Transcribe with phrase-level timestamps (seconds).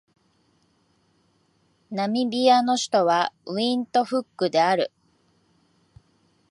[1.91, 4.91] ナミビアの首都はウィントフックである